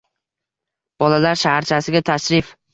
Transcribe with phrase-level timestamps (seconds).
[1.05, 2.55] Bolalar shaharchasiga tashrif